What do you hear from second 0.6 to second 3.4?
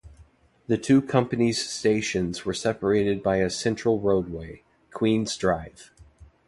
The two companies stations were separated by